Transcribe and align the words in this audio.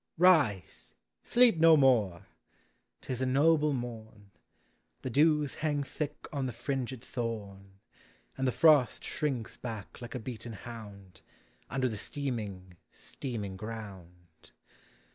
Rise! 0.17 0.95
Sleep 1.21 1.59
no 1.59 1.77
more! 1.77 2.25
'T 3.01 3.13
is 3.13 3.21
a 3.21 3.27
noble 3.27 3.71
morn. 3.71 4.31
The 5.03 5.11
dews 5.11 5.53
hang 5.61 5.83
thick 5.83 6.27
on 6.33 6.47
the 6.47 6.51
fringed 6.53 7.03
thorn. 7.03 7.79
And 8.35 8.47
the 8.47 8.51
frost 8.51 9.03
shrinks 9.03 9.57
back 9.57 10.01
like 10.01 10.15
a 10.15 10.19
beaten 10.19 10.53
hound, 10.53 11.21
Under 11.69 11.87
the 11.87 11.97
steaming, 11.97 12.77
steaming 12.89 13.55
ground. 13.57 14.49